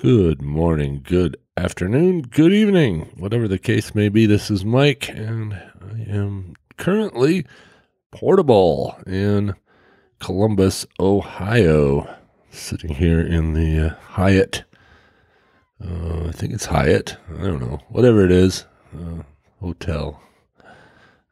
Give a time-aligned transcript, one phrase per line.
[0.00, 4.26] Good morning, good afternoon, good evening, whatever the case may be.
[4.26, 7.44] This is Mike, and I am currently
[8.12, 9.56] portable in
[10.20, 12.16] Columbus, Ohio,
[12.48, 14.62] sitting here in the uh, Hyatt.
[15.84, 17.16] Uh, I think it's Hyatt.
[17.36, 19.24] I don't know, whatever it is, uh,
[19.60, 20.22] hotel.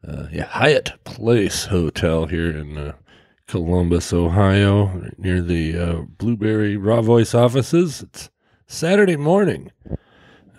[0.05, 2.93] Uh, yeah, Hyatt Place Hotel here in uh,
[3.47, 8.01] Columbus, Ohio, near the uh, Blubrry RawVoice offices.
[8.01, 8.29] It's
[8.69, 9.71] Saturday morning.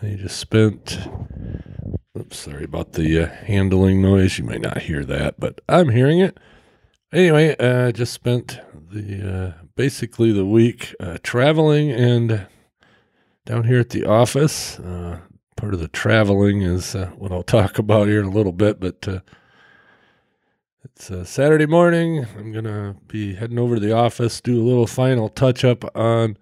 [0.03, 0.99] I just spent.
[2.19, 4.39] Oops, sorry about the uh, handling noise.
[4.39, 6.39] You might not hear that, but I'm hearing it.
[7.13, 12.47] Anyway, I uh, just spent the uh, basically the week uh, traveling and
[13.45, 14.79] down here at the office.
[14.79, 15.21] Uh,
[15.57, 18.81] part of the traveling is uh, what I'll talk about here in a little bit,
[18.81, 19.23] but
[20.83, 22.27] it's Saturday morning.
[22.39, 26.39] I'm gonna be heading over to the office, do a little final touch up on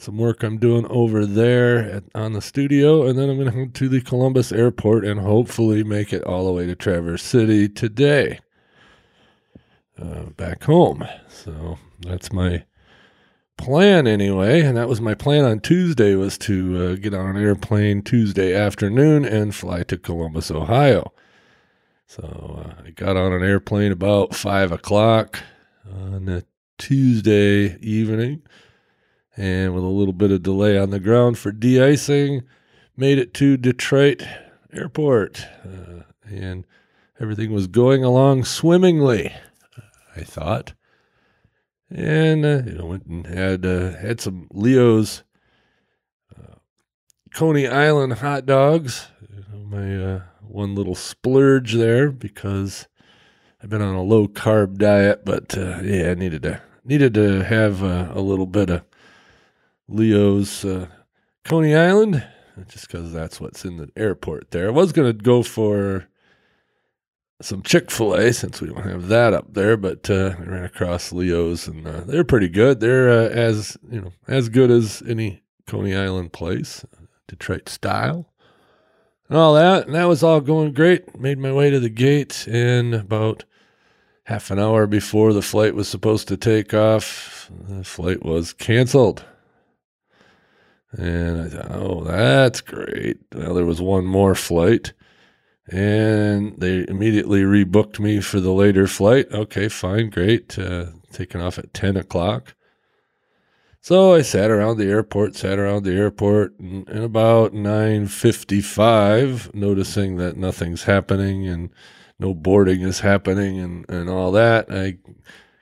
[0.00, 3.58] some work I'm doing over there at, on the studio, and then I'm going to
[3.58, 7.68] head to the Columbus airport and hopefully make it all the way to Traverse City
[7.68, 8.40] today,
[10.00, 11.06] uh, back home.
[11.28, 12.64] So that's my
[13.58, 17.42] plan anyway, and that was my plan on Tuesday was to uh, get on an
[17.42, 21.12] airplane Tuesday afternoon and fly to Columbus, Ohio.
[22.06, 25.40] So uh, I got on an airplane about five o'clock
[25.92, 26.42] on a
[26.78, 28.42] Tuesday evening
[29.36, 32.42] and with a little bit of delay on the ground for de-icing,
[32.96, 34.22] made it to Detroit
[34.72, 36.66] Airport, uh, and
[37.18, 39.32] everything was going along swimmingly.
[40.16, 40.74] I thought,
[41.88, 45.22] and uh, you know, went and had uh, had some Leo's
[46.36, 46.56] uh,
[47.34, 49.08] Coney Island hot dogs.
[49.20, 52.88] You know, my uh, one little splurge there because
[53.62, 57.44] I've been on a low carb diet, but uh, yeah, I needed to needed to
[57.44, 58.82] have a little bit of
[59.90, 60.86] Leo's uh,
[61.44, 62.26] Coney Island,
[62.68, 64.68] just because that's what's in the airport there.
[64.68, 66.06] I was going to go for
[67.42, 70.64] some Chick fil A since we don't have that up there, but uh, I ran
[70.64, 72.80] across Leo's and uh, they're pretty good.
[72.80, 76.84] They're uh, as, you know, as good as any Coney Island place,
[77.28, 78.26] Detroit style.
[79.28, 81.18] And all that, and that was all going great.
[81.18, 83.44] Made my way to the gate, and about
[84.24, 89.24] half an hour before the flight was supposed to take off, the flight was canceled.
[90.92, 93.18] And I thought, oh, that's great.
[93.32, 94.92] Well, there was one more flight.
[95.68, 99.30] And they immediately rebooked me for the later flight.
[99.32, 100.58] Okay, fine, great.
[100.58, 102.54] Uh, taking off at 10 o'clock.
[103.80, 110.16] So I sat around the airport, sat around the airport, and, and about 9.55, noticing
[110.16, 111.70] that nothing's happening and
[112.18, 114.98] no boarding is happening and, and all that, I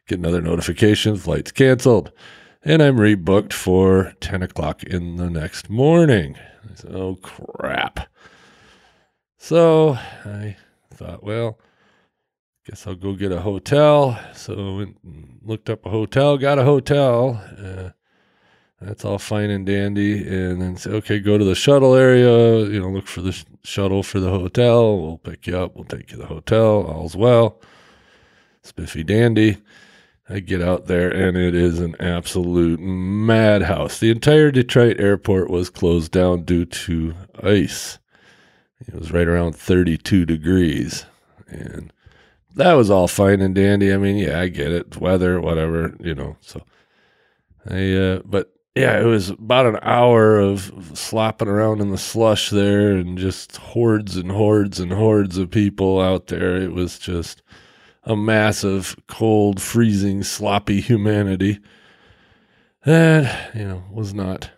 [0.09, 2.11] get another notification, flight's canceled
[2.63, 6.37] and I'm rebooked for 10 o'clock in the next morning.
[6.75, 8.09] Said, oh, crap.
[9.39, 10.57] So I
[10.93, 11.59] thought, well,
[12.67, 14.19] guess I'll go get a hotel.
[14.35, 14.87] So I
[15.43, 17.43] looked up a hotel, got a hotel.
[17.59, 17.91] Uh,
[18.81, 20.27] that's all fine and dandy.
[20.27, 23.45] And then say, okay, go to the shuttle area, you know, look for the sh-
[23.65, 25.01] shuttle for the hotel.
[25.01, 25.75] We'll pick you up.
[25.75, 26.83] We'll take you to the hotel.
[26.83, 27.61] All's well.
[28.63, 29.59] Spiffy dandy.
[30.31, 33.99] I get out there and it is an absolute madhouse.
[33.99, 37.99] The entire Detroit airport was closed down due to ice.
[38.87, 41.07] It was right around 32 degrees.
[41.49, 41.93] And
[42.55, 43.93] that was all fine and dandy.
[43.93, 44.99] I mean, yeah, I get it.
[44.99, 46.37] Weather, whatever, you know.
[46.43, 46.63] So
[47.71, 52.51] I, uh, but yeah, it was about an hour of slopping around in the slush
[52.51, 56.57] there and just hordes and hordes and hordes of people out there.
[56.57, 57.43] It was just
[58.09, 61.61] a mass of cold, freezing, sloppy humanity
[62.85, 64.51] that, you know, was not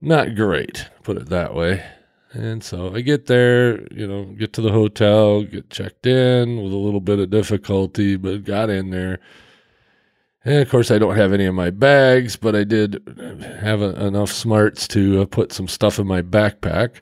[0.00, 1.84] not great, put it that way.
[2.32, 6.72] And so I get there, you know, get to the hotel, get checked in with
[6.72, 9.18] a little bit of difficulty, but got in there.
[10.44, 13.02] And of course, I don't have any of my bags, but I did
[13.60, 17.00] have a, enough smarts to uh, put some stuff in my backpack.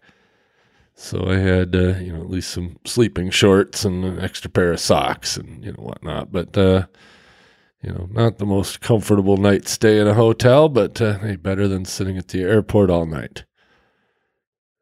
[1.03, 4.73] So I had, uh, you know, at least some sleeping shorts and an extra pair
[4.73, 6.31] of socks and, you know, whatnot.
[6.31, 6.87] But, uh,
[7.83, 11.67] you know, not the most comfortable night stay in a hotel, but uh, hey, better
[11.67, 13.45] than sitting at the airport all night.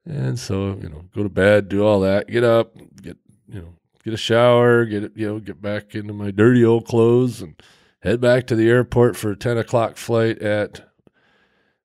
[0.05, 3.17] And so, you know, go to bed, do all that, get up, get,
[3.49, 3.75] you know,
[4.05, 7.61] get a shower, get you know, get back into my dirty old clothes and
[8.02, 10.82] head back to the airport for a 10 o'clock flight at,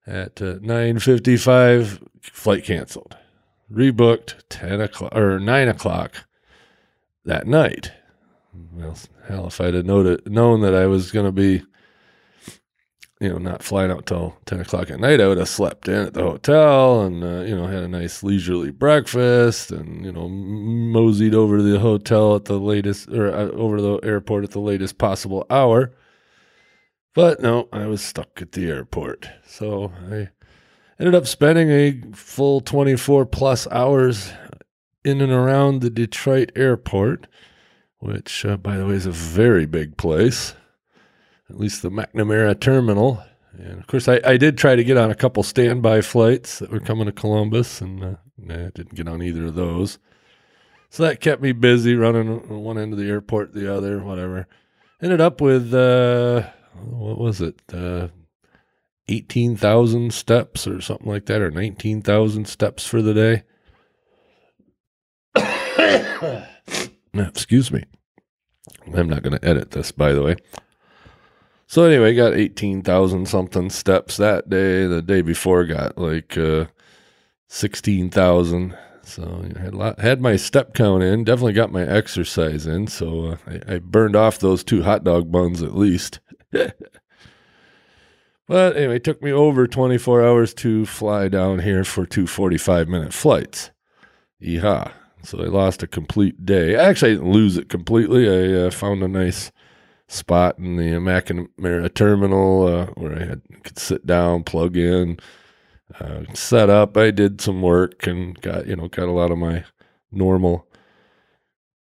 [0.06, 3.16] at uh, 9.55, flight canceled
[3.72, 6.26] rebooked 10 o'clock or 9 o'clock
[7.24, 7.92] that night.
[8.74, 8.98] Well,
[9.28, 11.64] hell, if I'd have known, that I was going to be
[13.20, 16.08] you know, not flying out till 10 o'clock at night, I would have slept in
[16.08, 20.28] at the hotel and, uh, you know, had a nice leisurely breakfast and, you know,
[20.28, 24.52] moseyed over to the hotel at the latest or uh, over to the airport at
[24.52, 25.94] the latest possible hour.
[27.14, 29.30] But no, I was stuck at the airport.
[29.48, 30.30] So I
[31.00, 34.32] ended up spending a full 24 plus hours
[35.04, 37.28] in and around the Detroit airport,
[38.00, 40.56] which, uh, by the way, is a very big place
[41.50, 43.24] at least the McNamara terminal.
[43.58, 46.72] And of course, I, I did try to get on a couple standby flights that
[46.72, 49.98] were coming to Columbus, and uh, nah, didn't get on either of those.
[50.90, 54.48] So that kept me busy running one end of the airport, the other, whatever.
[55.02, 56.44] Ended up with, uh,
[56.74, 57.62] what was it?
[57.72, 58.10] Uh,
[59.08, 63.44] 18,000 steps or something like that, or 19,000 steps for the day.
[67.14, 67.84] Excuse me.
[68.94, 70.38] I'm not going to edit this, by the way.
[71.68, 74.86] So anyway, got eighteen thousand something steps that day.
[74.86, 76.66] The day before, got like uh,
[77.48, 78.78] sixteen thousand.
[79.02, 81.24] So you know, had lot, had my step count in.
[81.24, 82.88] Definitely got my exercise in.
[82.88, 86.20] So uh, I, I burned off those two hot dog buns at least.
[88.48, 92.88] but anyway, it took me over 24 hours to fly down here for two 45
[92.88, 93.72] minute flights.
[94.42, 94.92] Yeehaw.
[95.24, 96.76] So I lost a complete day.
[96.76, 98.30] Actually, I didn't lose it completely.
[98.30, 99.52] I uh, found a nice
[100.08, 105.18] spot in the McNamara terminal uh, where I had, could sit down, plug in,
[106.00, 106.96] uh, set up.
[106.96, 109.64] I did some work and got you know got a lot of my
[110.12, 110.68] normal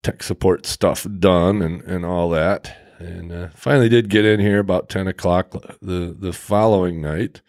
[0.03, 2.75] tech support stuff done and and all that.
[2.99, 5.51] And uh, finally did get in here about ten o'clock
[5.81, 7.41] the the following night.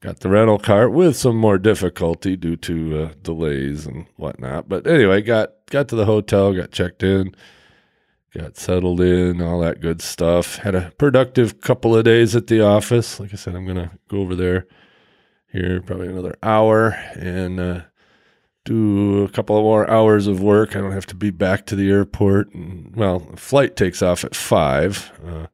[0.00, 4.68] Got the rental car with some more difficulty due to uh, delays and whatnot.
[4.68, 7.34] But anyway, got got to the hotel, got checked in
[8.36, 10.56] got settled in, all that good stuff.
[10.56, 13.18] Had a productive couple of days at the office.
[13.18, 14.66] Like I said, I'm to go over there
[15.50, 17.80] here probably another hour and uh,
[18.66, 20.76] do a couple of more hours of work.
[20.76, 22.52] I don't have to be back to the airport.
[22.54, 25.46] And, well, flight takes off at five, uh,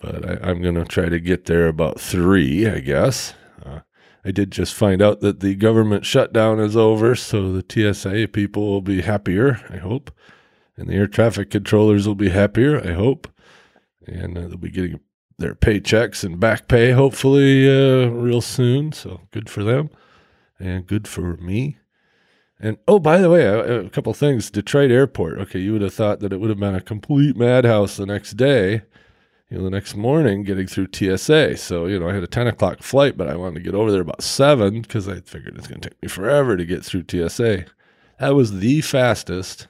[0.00, 3.34] but I, am going to try to get there about three, I guess.
[3.64, 3.80] Uh,
[4.24, 7.64] I did just find out that the government shutdown is over, so the
[7.94, 10.10] TSA people will be happier, I hope
[10.80, 13.28] and the air traffic controllers will be happier, I hope,
[14.06, 15.00] and uh, they'll be getting
[15.38, 18.92] their paychecks and back pay hopefully uh, real soon.
[18.92, 19.90] So good for them,
[20.58, 21.76] and good for me.
[22.60, 24.50] And oh, by the way, a, a couple things.
[24.50, 25.38] Detroit Airport.
[25.38, 28.32] Okay, you would have thought that it would have been a complete madhouse the next
[28.32, 28.82] day.
[29.48, 31.56] You know, the next morning getting through TSA.
[31.56, 33.90] So, you know, I had a 10 o'clock flight, but I wanted to get over
[33.90, 37.04] there about 7 because I figured it's going to take me forever to get through
[37.08, 37.64] TSA.
[38.20, 39.66] That was the fastest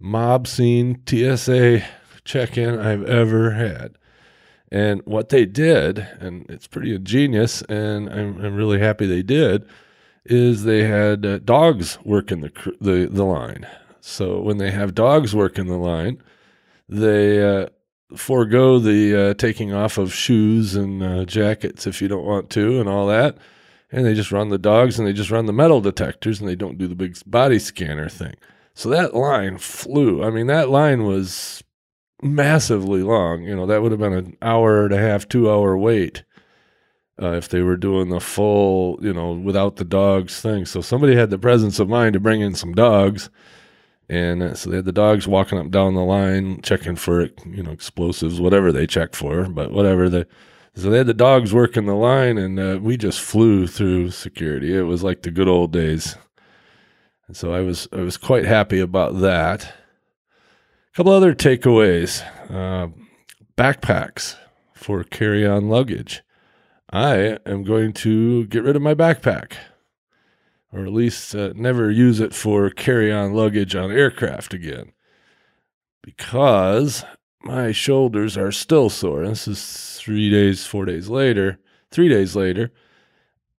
[0.00, 1.84] mob scene TSA
[2.24, 3.96] check in I've ever had.
[4.70, 9.66] And what they did, and it's pretty ingenious, and I'm, I'm really happy they did,
[10.30, 13.66] is they had uh, dogs working the, the the line.
[14.00, 16.22] So when they have dogs working the line,
[16.88, 17.68] they uh,
[18.16, 22.80] forego the uh, taking off of shoes and uh, jackets if you don't want to,
[22.80, 23.36] and all that.
[23.90, 26.56] And they just run the dogs and they just run the metal detectors and they
[26.56, 28.34] don't do the big body scanner thing.
[28.74, 30.22] So that line flew.
[30.22, 31.64] I mean, that line was
[32.22, 33.42] massively long.
[33.42, 36.22] You know, that would have been an hour and a half, two hour wait
[37.20, 40.64] uh, if they were doing the full, you know, without the dogs thing.
[40.66, 43.30] So somebody had the presence of mind to bring in some dogs.
[44.08, 47.62] And uh, so they had the dogs walking up down the line, checking for, you
[47.62, 50.26] know, explosives, whatever they checked for, but whatever the.
[50.74, 54.76] So they had the dogs working the line, and uh, we just flew through security.
[54.76, 56.16] It was like the good old days.
[57.26, 59.64] And so I was I was quite happy about that.
[59.64, 62.88] A couple other takeaways: uh,
[63.56, 64.36] backpacks
[64.72, 66.22] for carry-on luggage.
[66.90, 69.52] I am going to get rid of my backpack,
[70.72, 74.92] or at least uh, never use it for carry-on luggage on aircraft again,
[76.02, 77.04] because
[77.42, 79.26] my shoulders are still sore.
[79.26, 81.58] This is three days, four days later,
[81.90, 82.72] three days later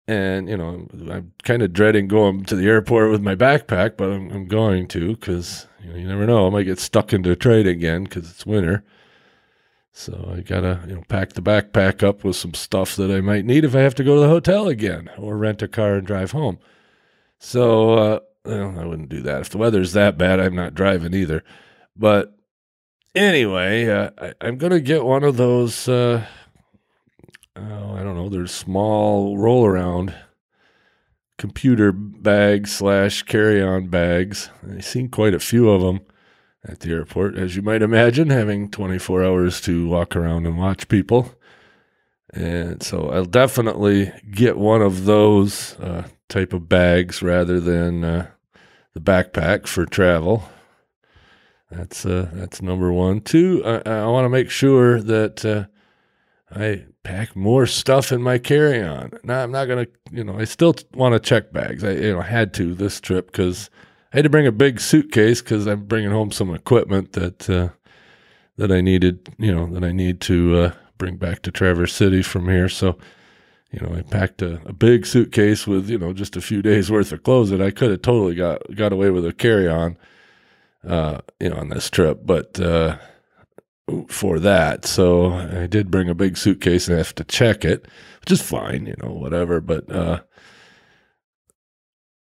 [0.08, 4.10] and you know i'm kind of dreading going to the airport with my backpack but
[4.10, 7.22] i'm, I'm going to because you, know, you never know i might get stuck in
[7.22, 8.82] detroit again because it's winter
[9.98, 13.44] so i gotta you know pack the backpack up with some stuff that i might
[13.44, 16.06] need if i have to go to the hotel again or rent a car and
[16.06, 16.56] drive home.
[17.40, 19.40] So uh, well, i wouldn't do that.
[19.40, 21.42] If the weather's that bad i'm not driving either.
[21.96, 22.32] But
[23.16, 26.24] anyway uh, I, i'm gonna get one of those uh,
[27.56, 30.14] oh, I don't know, there's small roll around
[31.38, 34.50] computer bags slash carry on bags.
[34.62, 36.02] I've seen quite a few of them
[36.68, 40.88] at the airport, as you might imagine, having 24 hours to walk around and watch
[40.88, 41.34] people.
[42.32, 48.26] And so I'll definitely get one of those uh, type of bags rather than uh,
[48.92, 50.48] the backpack for travel.
[51.70, 53.20] That's uh, that's number one.
[53.20, 55.66] Two, I, I want to make sure that uh,
[56.54, 59.12] I pack more stuff in my carry-on.
[59.22, 61.84] Now I'm not gonna, you know, I still want to check bags.
[61.84, 63.70] I you know had to this trip because
[64.12, 67.68] I had to bring a big suitcase because I'm bringing home some equipment that uh,
[68.56, 72.22] that I needed, you know, that I need to uh, bring back to Traverse City
[72.22, 72.68] from here.
[72.68, 72.98] So,
[73.70, 76.90] you know, I packed a, a, big suitcase with you know just a few days
[76.90, 79.98] worth of clothes that I could have totally got got away with a carry-on,
[80.86, 82.58] uh, you know, on this trip, but.
[82.58, 82.96] Uh,
[84.08, 84.84] for that.
[84.84, 87.86] So I did bring a big suitcase and I have to check it,
[88.20, 89.60] which is fine, you know, whatever.
[89.60, 90.20] But uh,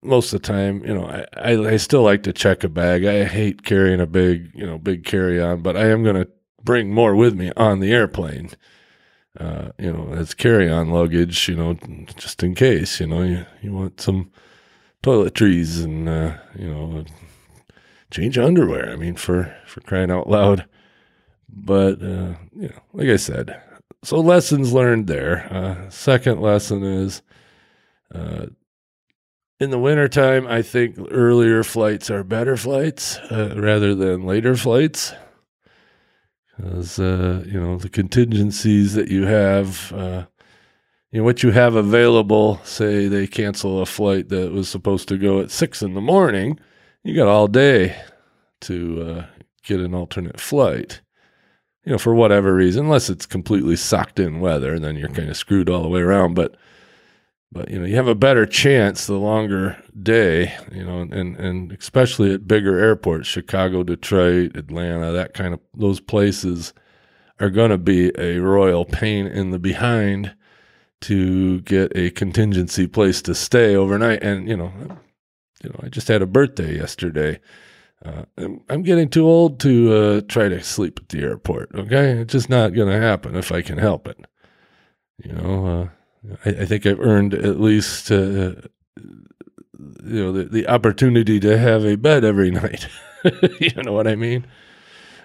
[0.02, 3.04] most of the time, you know, I, I, I, still like to check a bag.
[3.04, 6.28] I hate carrying a big, you know, big carry on, but I am going to
[6.62, 8.50] bring more with me on the airplane.
[9.38, 11.74] Uh, you know, as carry on luggage, you know,
[12.16, 14.30] just in case, you know, you, you want some
[15.02, 17.04] toiletries and, uh, you know,
[18.10, 18.90] change underwear.
[18.90, 20.66] I mean, for, for crying out loud.
[21.48, 23.60] But, uh, you know, like I said,
[24.02, 25.46] so lessons learned there.
[25.50, 27.22] Uh, second lesson is
[28.14, 28.46] uh,
[29.62, 35.12] in the wintertime, I think earlier flights are better flights uh, rather than later flights.
[36.56, 40.24] Because, uh, you know, the contingencies that you have, uh,
[41.12, 45.16] you know, what you have available, say they cancel a flight that was supposed to
[45.16, 46.58] go at six in the morning,
[47.04, 47.96] you got all day
[48.62, 49.26] to uh,
[49.62, 51.00] get an alternate flight
[51.84, 55.36] you know, for whatever reason, unless it's completely sucked in weather, then you're kind of
[55.36, 56.34] screwed all the way around.
[56.34, 56.56] But,
[57.52, 61.72] but you know, you have a better chance the longer day, you know, and and
[61.72, 66.72] especially at bigger airports, Chicago, Detroit, Atlanta, that kind of those places
[67.38, 70.34] are going to be a royal pain in the behind
[71.02, 74.22] to get a contingency place to stay overnight.
[74.22, 74.72] And you know,
[75.62, 77.40] you know, I just had a birthday yesterday
[78.04, 78.24] uh,
[78.68, 81.70] I'm getting too old to uh, try to sleep at the airport.
[81.74, 84.18] Okay, it's just not going to happen if I can help it.
[85.22, 85.88] You know, uh,
[86.44, 88.54] I, I, think I've earned at least uh,
[88.96, 92.86] you know the, the opportunity to have a bed every night.
[93.60, 94.46] you know what I mean?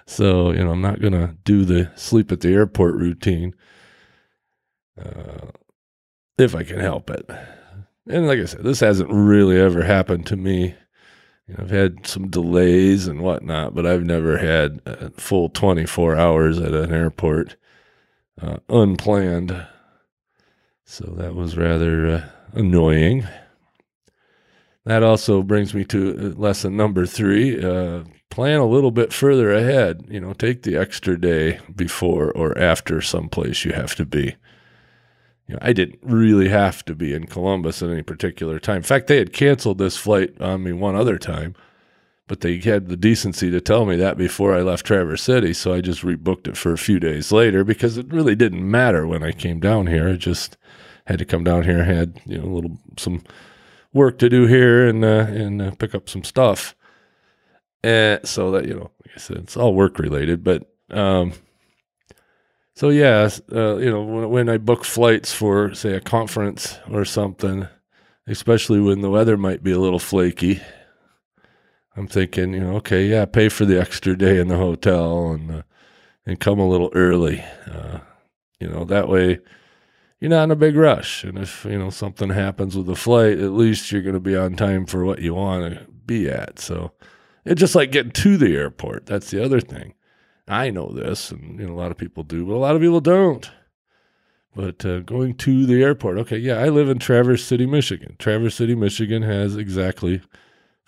[0.06, 3.54] So you know, I'm not going to do the sleep at the airport routine
[5.00, 5.48] uh,
[6.36, 7.28] if I can help it.
[8.08, 10.74] And like I said, this hasn't really ever happened to me
[11.48, 16.14] you know, I've had some delays and whatnot, but I've never had a full 24
[16.14, 17.56] hours at an airport
[18.40, 19.66] uh, unplanned.
[20.90, 23.28] So that was rather uh, annoying.
[24.86, 29.52] That also brings me to uh, lesson number three uh, plan a little bit further
[29.52, 30.06] ahead.
[30.08, 34.36] You know, take the extra day before or after someplace you have to be
[35.46, 38.78] you know, I didn't really have to be in Columbus at any particular time.
[38.78, 41.54] In fact, they had canceled this flight on me one other time,
[42.28, 45.52] but they had the decency to tell me that before I left Traverse City.
[45.54, 49.06] So I just rebooked it for a few days later because it really didn't matter
[49.06, 50.08] when I came down here.
[50.08, 50.56] I just
[51.06, 53.24] had to come down here, had you know a little some
[53.92, 56.76] work to do here and uh, and uh, pick up some stuff,
[57.82, 60.70] and so that you know, like I said, it's all work related, but.
[60.90, 61.32] Um,
[62.74, 67.04] so yeah, uh, you know, when, when I book flights for say a conference or
[67.04, 67.66] something,
[68.28, 70.60] especially when the weather might be a little flaky,
[71.98, 75.50] I'm thinking, you know, okay, yeah, pay for the extra day in the hotel and
[75.50, 75.62] uh,
[76.24, 77.42] and come a little early.
[77.66, 77.98] Uh,
[78.60, 79.40] you know, that way
[80.20, 81.24] you're not in a big rush.
[81.24, 84.36] And if you know something happens with the flight, at least you're going to be
[84.36, 86.60] on time for what you want to be at.
[86.60, 86.92] So
[87.44, 89.06] it's just like getting to the airport.
[89.06, 89.94] That's the other thing.
[90.46, 92.80] I know this, and you know, a lot of people do, but a lot of
[92.80, 93.50] people don't.
[94.54, 98.14] But uh, going to the airport, okay, yeah, I live in Traverse City, Michigan.
[98.18, 100.22] Traverse City, Michigan has exactly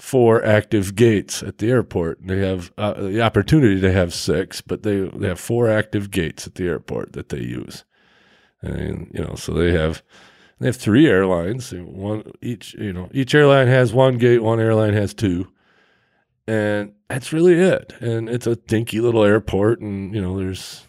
[0.01, 2.19] four active gates at the airport.
[2.27, 6.47] They have uh, the opportunity to have six, but they they have four active gates
[6.47, 7.85] at the airport that they use,
[8.63, 10.03] and you know, so they have
[10.59, 11.73] they have three airlines.
[11.73, 14.43] One each, you know, each airline has one gate.
[14.43, 15.49] One airline has two
[16.51, 17.93] and that's really it.
[18.01, 20.87] And it's a dinky little airport, and you know, there's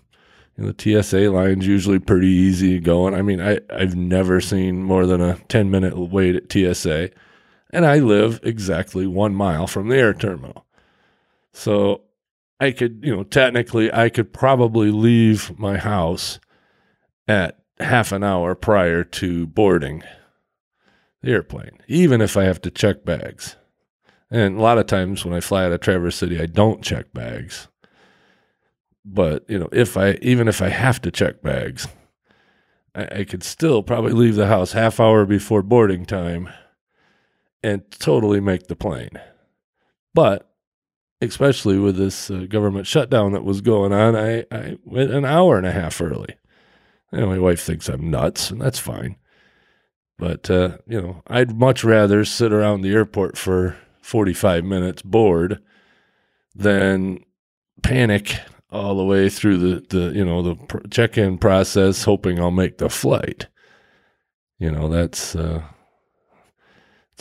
[0.57, 3.13] you know, the TSA line's usually pretty easy going.
[3.13, 7.11] I mean, I I've never seen more than a ten minute wait at TSA,
[7.71, 10.65] and I live exactly one mile from the air terminal,
[11.53, 12.01] so
[12.59, 16.39] I could, you know, technically, I could probably leave my house
[17.27, 20.03] at half an hour prior to boarding
[21.21, 23.55] the airplane, even if I have to check bags.
[24.29, 27.11] And a lot of times when I fly out of Traverse City, I don't check
[27.13, 27.67] bags.
[29.03, 31.87] But, you know, if I, even if I have to check bags,
[32.93, 36.49] I, I could still probably leave the house half hour before boarding time
[37.63, 39.19] and totally make the plane.
[40.13, 40.51] But
[41.21, 45.57] especially with this uh, government shutdown that was going on, I, I went an hour
[45.57, 46.35] and a half early.
[47.11, 49.17] And my wife thinks I'm nuts, and that's fine.
[50.17, 55.59] But, uh, you know, I'd much rather sit around the airport for 45 minutes bored
[56.55, 57.23] than
[57.83, 58.39] panic
[58.69, 62.89] all the way through the, the you know, the check-in process, hoping I'll make the
[62.89, 63.47] flight.
[64.59, 65.63] You know, that's, uh,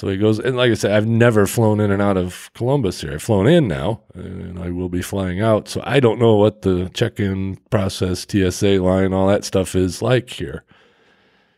[0.01, 3.03] so he goes, and like I said, I've never flown in and out of Columbus
[3.03, 3.13] here.
[3.13, 5.69] I've flown in now, and I will be flying out.
[5.69, 10.31] So I don't know what the check-in process, TSA line, all that stuff is like
[10.31, 10.65] here.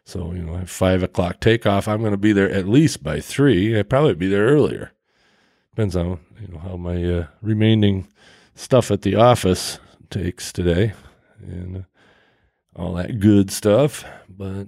[0.04, 1.86] So you know, five o'clock takeoff.
[1.86, 3.78] I'm going to be there at least by three.
[3.78, 4.90] I'd probably be there earlier.
[5.70, 8.08] Depends on you know how my uh, remaining
[8.56, 9.78] stuff at the office
[10.10, 10.94] takes today,
[11.40, 11.84] and
[12.74, 14.04] all that good stuff.
[14.28, 14.66] But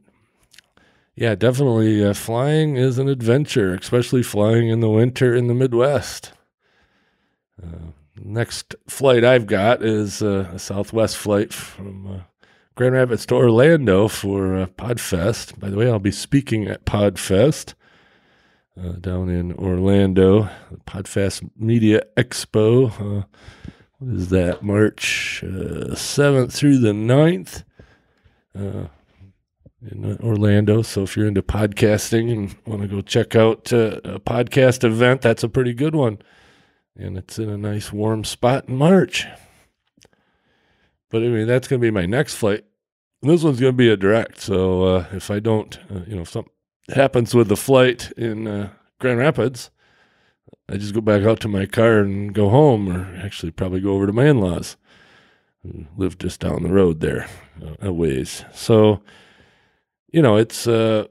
[1.17, 2.05] yeah, definitely.
[2.05, 6.33] Uh, flying is an adventure, especially flying in the winter in the Midwest.
[7.63, 12.21] Uh, next flight I've got is uh, a Southwest flight from uh,
[12.75, 15.59] Grand Rapids to Orlando for uh, Podfest.
[15.61, 17.75] By the way, I'll be speaking at Podfest
[18.77, 20.51] uh, down in Orlando,
[20.85, 23.25] Podfest Media Expo.
[23.99, 24.65] what is that?
[24.65, 27.63] March 7th through the 9th
[29.91, 30.83] in Orlando.
[30.83, 35.23] So if you're into podcasting and want to go check out uh, a podcast event,
[35.23, 36.19] that's a pretty good one.
[36.97, 39.27] And it's in a nice warm spot in March.
[41.11, 42.65] But anyway, that's going to be my next flight.
[43.23, 44.41] And this one's going to be a direct.
[44.41, 46.53] So uh, if I don't, uh, you know, if something
[46.95, 49.71] happens with the flight in uh, Grand Rapids,
[50.69, 53.93] I just go back out to my car and go home, or actually probably go
[53.93, 54.77] over to my in laws
[55.63, 57.29] who live just down the road there
[57.63, 58.45] uh, a ways.
[58.53, 59.03] So,
[60.15, 61.09] you know, it's uh,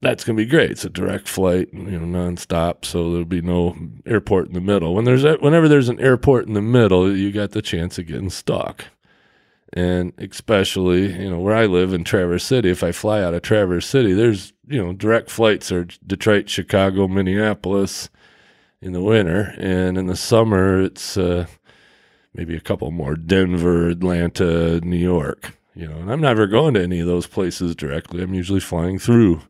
[0.00, 0.70] that's gonna be great.
[0.70, 3.76] It's a direct flight, you know, nonstop, so there'll be no
[4.06, 4.94] airport in the middle.
[4.94, 8.06] When there's a, whenever there's an airport in the middle, you got the chance of
[8.06, 8.86] getting stuck.
[9.74, 13.42] And especially, you know, where I live in Traverse City, if I fly out of
[13.42, 18.08] Traverse City, there's, you know, direct flights are Detroit, Chicago, Minneapolis
[18.80, 19.54] in the winter.
[19.58, 21.46] And in the summer, it's uh,
[22.32, 26.82] maybe a couple more Denver, Atlanta, New York you know, and I'm never going to
[26.82, 28.22] any of those places directly.
[28.22, 29.42] I'm usually flying through,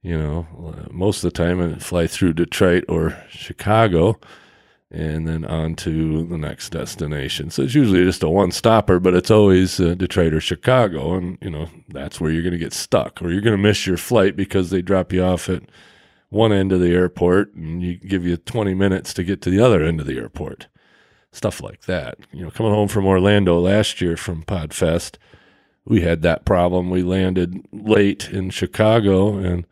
[0.00, 0.46] you know,
[0.90, 4.18] most of the time I fly through Detroit or Chicago
[4.92, 7.50] and then on to the next destination.
[7.50, 11.14] So it's usually just a one stopper, but it's always uh, Detroit or Chicago.
[11.14, 13.86] And, you know, that's where you're going to get stuck or you're going to miss
[13.86, 15.62] your flight because they drop you off at
[16.28, 19.60] one end of the airport and you give you 20 minutes to get to the
[19.60, 20.68] other end of the airport.
[21.32, 22.18] Stuff like that.
[22.32, 25.18] You know, coming home from Orlando last year from Podfest,
[25.90, 26.88] we had that problem.
[26.88, 29.66] We landed late in Chicago and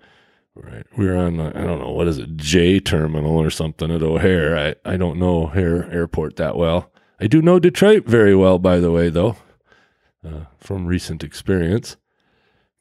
[0.57, 4.03] right we were on I don't know what is it J terminal or something at
[4.03, 4.59] O'Hare.
[4.59, 6.91] I I don't know O'Hare Airport that well.
[7.21, 9.37] I do know Detroit very well, by the way, though,
[10.27, 11.97] uh, from recent experience.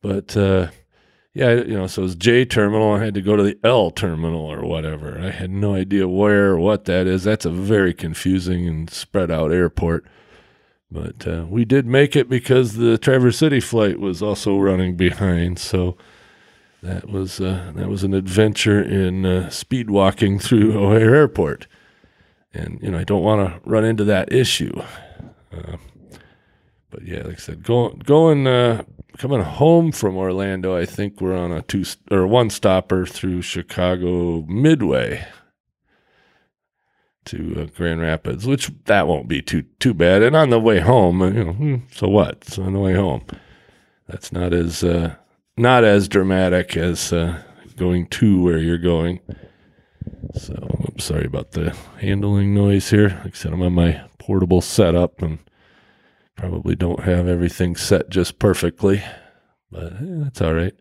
[0.01, 0.69] But uh,
[1.35, 2.93] yeah, you know, so it was J terminal.
[2.93, 5.19] I had to go to the L terminal or whatever.
[5.19, 7.23] I had no idea where or what that is.
[7.23, 10.07] That's a very confusing and spread out airport.
[10.89, 15.59] But uh, we did make it because the Traverse City flight was also running behind.
[15.59, 15.97] So
[16.81, 21.67] that was uh, that was an adventure in uh, speed walking through O'Hare Airport.
[22.53, 24.81] And you know I don't want to run into that issue.
[25.51, 25.77] Uh,
[26.89, 28.83] but yeah, like I said, going going uh,
[29.17, 34.43] coming home from Orlando, I think we're on a two or one stopper through Chicago
[34.43, 35.25] Midway
[37.27, 40.23] to uh, Grand Rapids, which that won't be too too bad.
[40.23, 42.43] And on the way home, you know, hmm, so what?
[42.43, 43.23] So on the way home,
[44.07, 45.15] that's not as uh,
[45.55, 47.41] not as dramatic as uh,
[47.75, 49.19] going to where you're going.
[50.35, 50.53] So
[50.87, 53.09] I'm sorry about the handling noise here.
[53.23, 55.39] Like I said, I'm on my portable setup and
[56.35, 59.03] probably don't have everything set just perfectly,
[59.71, 60.75] but eh, that's all right.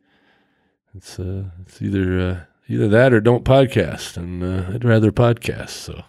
[0.94, 5.70] It's uh, it's either uh, either that or don't podcast, and uh, I'd rather podcast.
[5.70, 6.02] So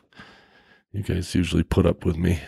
[0.92, 2.40] you guys usually put up with me.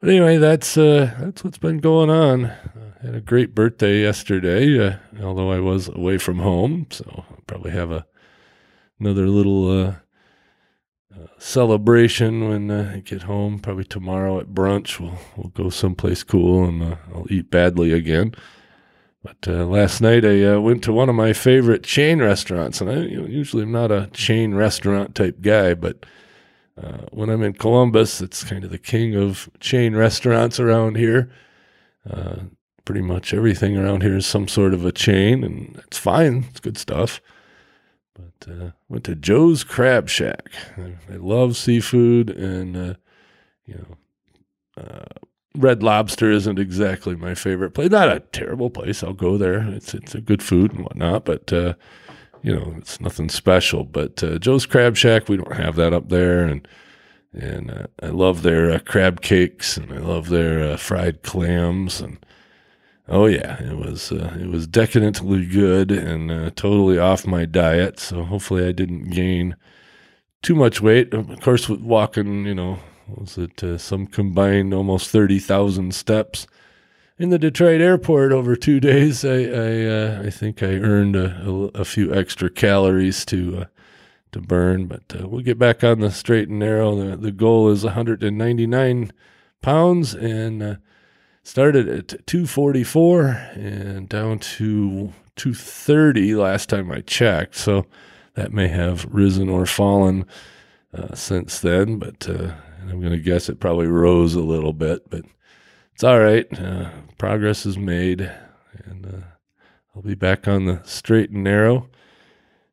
[0.00, 2.46] But anyway, that's uh, that's what's been going on.
[2.46, 7.42] I had a great birthday yesterday, uh, although I was away from home, so I'll
[7.46, 8.06] probably have a
[9.00, 9.94] another little uh,
[11.12, 13.58] uh celebration when uh, I get home.
[13.58, 15.00] Probably tomorrow at brunch.
[15.00, 18.34] We'll we'll go someplace cool, and uh, I'll eat badly again.
[19.24, 23.20] But last night I went to one of my favorite chain restaurants, and I you
[23.20, 26.06] know, usually am not a chain restaurant type guy, but
[26.82, 31.30] uh, when I'm in Columbus, it's kind of the king of chain restaurants around here.
[32.08, 32.36] Uh,
[32.84, 36.46] pretty much everything around here is some sort of a chain, and it's fine.
[36.50, 37.20] It's good stuff.
[38.14, 40.50] But uh, went to Joe's Crab Shack.
[40.76, 42.94] I, I love seafood, and uh,
[43.66, 47.90] you know, uh, Red Lobster isn't exactly my favorite place.
[47.90, 49.02] Not a terrible place.
[49.02, 49.68] I'll go there.
[49.68, 51.74] It's it's a good food and whatnot, but uh,
[52.42, 53.84] you know, it's nothing special.
[53.84, 56.66] But uh, Joe's Crab Shack, we don't have that up there, and
[57.32, 62.00] and uh, I love their uh, crab cakes, and I love their uh, fried clams,
[62.00, 62.18] and
[63.08, 68.00] oh yeah, it was uh, it was decadently good and uh, totally off my diet.
[68.00, 69.56] So hopefully, I didn't gain
[70.42, 71.12] too much weight.
[71.12, 76.46] Of course, with walking, you know, was it some combined almost thirty thousand steps
[77.18, 79.24] in the Detroit airport over two days?
[79.24, 83.66] I I, I think I earned a, a, a, few extra calories to
[84.32, 86.94] to burn, but uh, we'll get back on the straight and narrow.
[86.96, 89.12] The, the goal is 199
[89.62, 90.74] pounds and uh,
[91.42, 97.54] started at 244 and down to 230 last time I checked.
[97.54, 97.86] So
[98.34, 100.26] that may have risen or fallen
[100.92, 102.52] uh, since then, but uh,
[102.82, 105.24] I'm going to guess it probably rose a little bit, but
[105.98, 106.46] it's all right.
[106.56, 108.20] Uh, progress is made,
[108.84, 109.26] and uh,
[109.96, 111.88] I'll be back on the straight and narrow.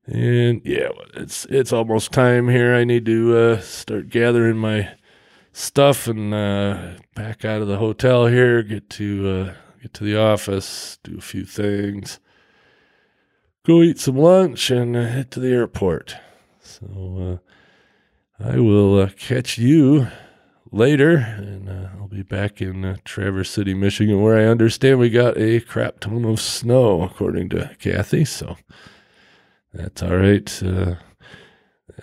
[0.05, 2.75] And yeah, it's it's almost time here.
[2.75, 4.91] I need to uh, start gathering my
[5.53, 8.61] stuff and uh, back out of the hotel here.
[8.61, 12.19] Get to uh, get to the office, do a few things,
[13.65, 16.15] go eat some lunch, and uh, head to the airport.
[16.61, 17.41] So
[18.39, 20.09] uh, I will uh, catch you
[20.71, 25.59] later, and I'll be back in Traverse City, Michigan, where I understand we got a
[25.59, 28.25] crap ton of snow, according to Kathy.
[28.25, 28.57] So.
[29.75, 30.63] That's all right.
[30.63, 30.95] Uh,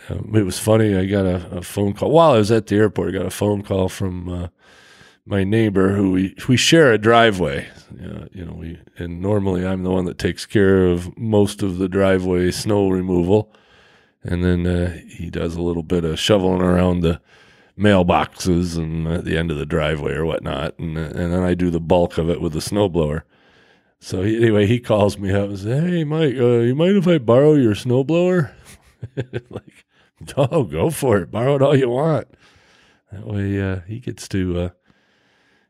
[0.09, 0.95] um, it was funny.
[0.95, 3.09] I got a, a, phone call while I was at the airport.
[3.09, 4.49] I got a phone call from uh,
[5.25, 7.69] my neighbor who we we share a driveway.
[7.93, 11.79] Uh, you know, we and normally I'm the one that takes care of most of
[11.79, 13.55] the driveway snow removal,
[14.23, 17.23] and then uh, he does a little bit of shoveling around the
[17.79, 21.71] mailboxes and at the end of the driveway or whatnot, and and then I do
[21.71, 23.23] the bulk of it with the snowblower.
[24.01, 27.07] So he, anyway, he calls me up and says, "Hey, Mike, uh, you mind if
[27.07, 28.51] I borrow your snowblower?"
[29.51, 29.85] like,
[30.37, 31.31] oh, go for it.
[31.31, 32.29] Borrow it all you want.
[33.13, 34.61] That way, uh, he gets to.
[34.61, 34.69] Uh,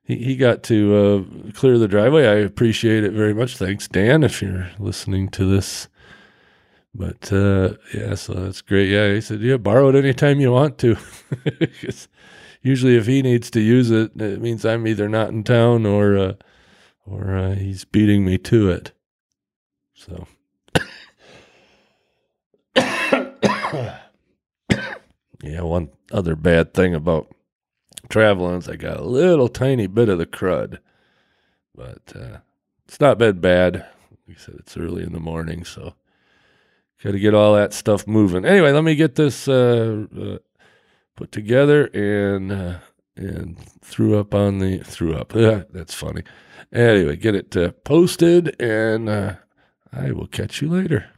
[0.04, 2.26] he he got to uh, clear the driveway.
[2.26, 3.56] I appreciate it very much.
[3.56, 5.88] Thanks, Dan, if you're listening to this.
[6.94, 8.90] But uh, yeah, so that's great.
[8.90, 10.96] Yeah, he said, "Yeah, borrow it anytime you want to."
[12.62, 16.18] usually, if he needs to use it, it means I'm either not in town or
[16.18, 16.34] uh,
[17.06, 18.92] or uh, he's beating me to it.
[19.94, 20.26] So.
[25.42, 27.28] yeah, one other bad thing about
[28.08, 30.78] traveling is I got a little tiny bit of the crud,
[31.74, 32.38] but uh,
[32.86, 33.86] it's not been bad.
[34.28, 35.94] Like I said, it's early in the morning, so
[37.02, 38.44] got to get all that stuff moving.
[38.44, 40.38] Anyway, let me get this uh, uh,
[41.16, 42.78] put together and uh,
[43.16, 45.28] and threw up on the threw up.
[45.72, 46.22] that's funny.
[46.72, 49.34] Anyway, get it uh, posted, and uh,
[49.92, 51.10] I will catch you later.